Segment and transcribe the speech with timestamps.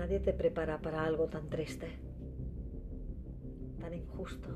[0.00, 1.86] Nadie te prepara para algo tan triste,
[3.78, 4.48] tan injusto,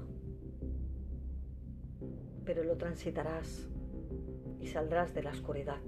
[2.46, 3.68] pero lo transitarás
[4.58, 5.82] y saldrás de la oscuridad.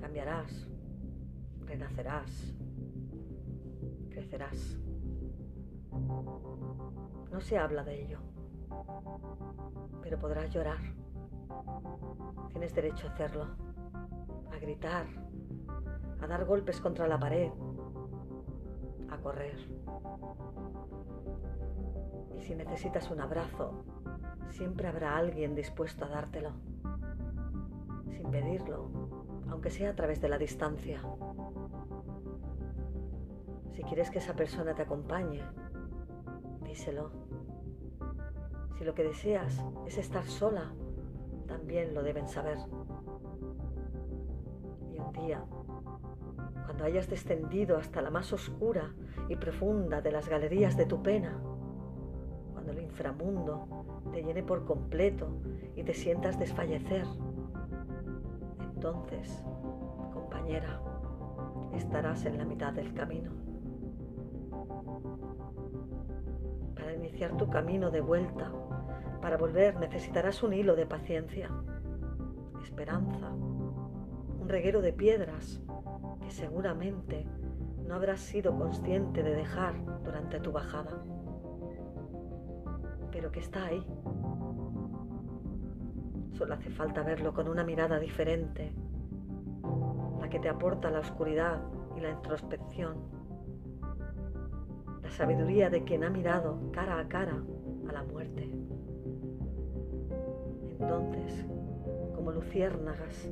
[0.00, 0.68] Cambiarás,
[1.64, 2.56] renacerás,
[4.10, 4.80] crecerás.
[7.30, 8.18] No se habla de ello,
[10.02, 10.80] pero podrás llorar.
[12.50, 13.46] Tienes derecho a hacerlo,
[14.50, 15.06] a gritar,
[16.20, 17.52] a dar golpes contra la pared,
[19.10, 19.56] a correr.
[22.36, 23.84] Y si necesitas un abrazo,
[24.50, 26.52] siempre habrá alguien dispuesto a dártelo,
[28.10, 28.90] sin pedirlo,
[29.48, 31.02] aunque sea a través de la distancia.
[33.72, 35.42] Si quieres que esa persona te acompañe,
[36.64, 37.10] díselo.
[38.76, 40.72] Si lo que deseas es estar sola,
[41.46, 42.58] también lo deben saber.
[45.12, 45.42] Día,
[46.64, 48.94] cuando hayas descendido hasta la más oscura
[49.28, 51.40] y profunda de las galerías de tu pena,
[52.52, 55.28] cuando el inframundo te llene por completo
[55.76, 57.06] y te sientas desfallecer,
[58.74, 59.44] entonces,
[60.12, 60.80] compañera,
[61.74, 63.32] estarás en la mitad del camino.
[66.74, 68.52] Para iniciar tu camino de vuelta,
[69.20, 71.50] para volver necesitarás un hilo de paciencia,
[72.62, 73.32] esperanza,
[74.48, 75.60] reguero de piedras
[76.22, 77.26] que seguramente
[77.86, 81.02] no habrás sido consciente de dejar durante tu bajada,
[83.12, 83.86] pero que está ahí.
[86.32, 88.72] Solo hace falta verlo con una mirada diferente,
[90.18, 91.60] la que te aporta la oscuridad
[91.96, 92.96] y la introspección,
[95.02, 97.42] la sabiduría de quien ha mirado cara a cara
[97.88, 98.50] a la muerte.
[100.80, 101.46] Entonces,
[102.14, 103.30] como luciérnagas,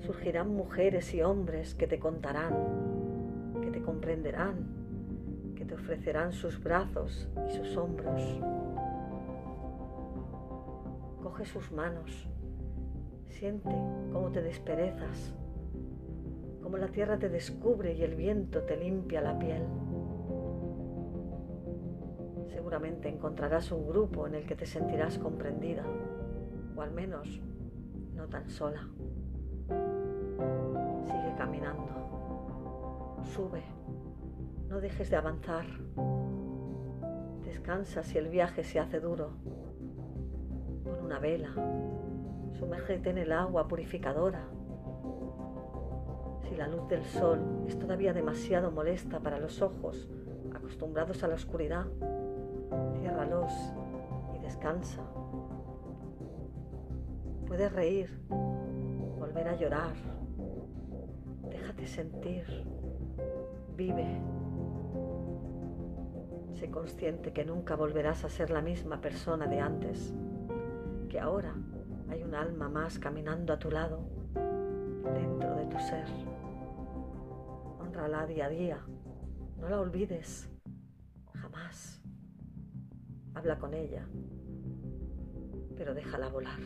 [0.00, 2.54] surgirán mujeres y hombres que te contarán,
[3.60, 8.22] que te comprenderán, que te ofrecerán sus brazos y sus hombros.
[11.22, 12.28] Coge sus manos,
[13.28, 13.70] siente
[14.12, 15.34] cómo te desperezas,
[16.62, 19.62] cómo la tierra te descubre y el viento te limpia la piel.
[22.48, 25.84] Seguramente encontrarás un grupo en el que te sentirás comprendida
[26.76, 27.40] o al menos
[28.14, 28.88] no tan sola.
[31.38, 33.62] Caminando, sube,
[34.68, 35.66] no dejes de avanzar.
[37.44, 39.30] Descansa si el viaje se hace duro.
[40.82, 41.50] Pon una vela,
[42.58, 44.48] sumérgete en el agua purificadora.
[46.42, 47.38] Si la luz del sol
[47.68, 50.08] es todavía demasiado molesta para los ojos
[50.52, 51.86] acostumbrados a la oscuridad,
[52.98, 53.52] ciérralos
[54.34, 55.04] y descansa.
[57.46, 59.94] Puedes reír, volver a llorar.
[61.78, 62.44] Déjate sentir.
[63.76, 64.20] Vive.
[66.54, 70.12] Sé consciente que nunca volverás a ser la misma persona de antes,
[71.08, 71.54] que ahora
[72.10, 74.00] hay un alma más caminando a tu lado,
[74.34, 76.06] dentro de tu ser.
[77.78, 78.80] Honrala día a día,
[79.58, 80.50] no la olvides,
[81.32, 82.02] jamás.
[83.34, 84.04] Habla con ella,
[85.76, 86.58] pero déjala volar.